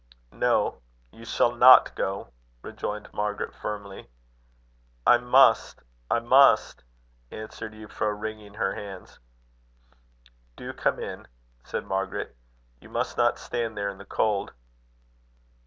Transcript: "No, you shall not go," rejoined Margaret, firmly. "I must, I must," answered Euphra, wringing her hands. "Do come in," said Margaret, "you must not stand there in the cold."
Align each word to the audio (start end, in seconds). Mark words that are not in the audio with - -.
"No, 0.33 0.81
you 1.11 1.25
shall 1.25 1.51
not 1.53 1.93
go," 1.93 2.29
rejoined 2.63 3.13
Margaret, 3.13 3.53
firmly. 3.53 4.09
"I 5.05 5.19
must, 5.19 5.83
I 6.09 6.17
must," 6.17 6.83
answered 7.29 7.73
Euphra, 7.73 8.19
wringing 8.19 8.55
her 8.55 8.73
hands. 8.73 9.19
"Do 10.55 10.73
come 10.73 10.97
in," 10.99 11.27
said 11.63 11.85
Margaret, 11.85 12.35
"you 12.79 12.89
must 12.89 13.15
not 13.15 13.37
stand 13.37 13.77
there 13.77 13.89
in 13.89 13.99
the 13.99 14.05
cold." 14.05 14.53